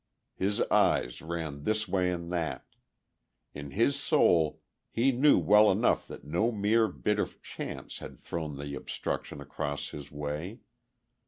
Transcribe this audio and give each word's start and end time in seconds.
His 0.33 0.61
eyes 0.71 1.21
ran 1.21 1.61
this 1.61 1.87
way 1.87 2.09
and 2.11 2.31
that; 2.31 2.65
in 3.53 3.69
his 3.69 3.95
soul 3.99 4.59
he 4.89 5.11
knew 5.11 5.37
well 5.37 5.69
enough 5.69 6.07
that 6.07 6.23
no 6.23 6.51
mere 6.51 6.87
bit 6.87 7.19
of 7.19 7.39
chance 7.43 7.99
had 7.99 8.17
thrown 8.17 8.57
the 8.57 8.73
obstruction 8.73 9.39
across 9.39 9.89
his 9.89 10.11
way. 10.11 10.61